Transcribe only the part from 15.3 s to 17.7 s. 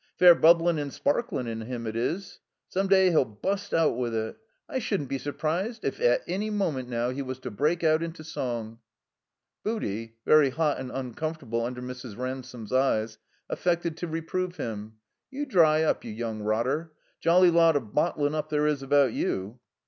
dry up, you yoimg rotter. Jolly